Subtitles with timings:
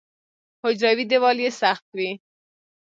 [0.63, 2.11] حجروي دیوال یې سخت وي.